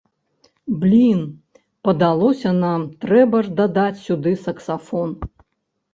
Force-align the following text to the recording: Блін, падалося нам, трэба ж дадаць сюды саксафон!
Блін, 0.83 1.19
падалося 1.89 2.55
нам, 2.65 2.89
трэба 3.07 3.45
ж 3.49 3.53
дадаць 3.61 4.03
сюды 4.07 4.37
саксафон! 4.47 5.09